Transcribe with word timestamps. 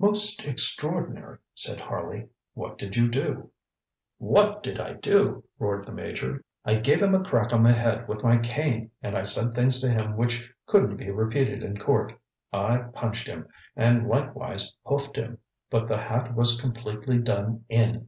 ŌĆ£Most 0.00 0.46
extraordinary, 0.48 1.34
ŌĆØ 1.34 1.40
said 1.56 1.80
Harley. 1.80 2.28
ŌĆ£What 2.56 2.78
did 2.78 2.94
you 2.94 3.08
do? 3.08 3.50
ŌĆØ 4.22 4.28
ŌĆ£What 4.54 4.62
did 4.62 4.80
I 4.80 4.92
do? 4.92 5.28
ŌĆØ 5.28 5.42
roared 5.58 5.86
the 5.86 5.90
Major. 5.90 6.44
ŌĆ£I 6.64 6.84
gave 6.84 7.02
him 7.02 7.16
a 7.16 7.24
crack 7.24 7.52
on 7.52 7.64
the 7.64 7.72
head 7.72 8.06
with 8.06 8.22
my 8.22 8.36
cane, 8.38 8.92
and 9.02 9.18
I 9.18 9.24
said 9.24 9.54
things 9.56 9.80
to 9.80 9.88
him 9.90 10.16
which 10.16 10.48
couldn't 10.66 10.98
be 10.98 11.10
repeated 11.10 11.64
in 11.64 11.78
court. 11.78 12.12
I 12.52 12.76
punched 12.92 13.26
him, 13.26 13.44
and 13.74 14.06
likewise 14.06 14.72
hoofed 14.84 15.16
him, 15.16 15.38
but 15.68 15.88
the 15.88 15.98
hat 15.98 16.36
was 16.36 16.60
completely 16.60 17.18
done 17.18 17.64
in. 17.68 18.06